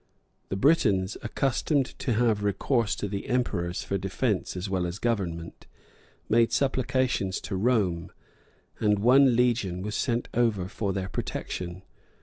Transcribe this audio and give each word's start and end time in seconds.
The 0.49 0.55
Britons, 0.55 1.15
accustomed 1.21 1.85
to 1.99 2.13
have 2.13 2.41
recourse 2.43 2.95
to 2.95 3.07
the 3.07 3.29
emperors 3.29 3.83
for 3.83 3.99
defence 3.99 4.57
as 4.57 4.67
well 4.67 4.87
as 4.87 4.97
government, 4.97 5.67
made 6.27 6.51
supplications 6.51 7.39
to 7.41 7.55
Rome: 7.55 8.11
and 8.79 8.97
one 8.97 9.35
legion 9.35 9.83
was 9.83 9.93
sent 9.93 10.27
over 10.33 10.67
for 10.67 10.91
their 10.91 11.07
protection. 11.07 11.83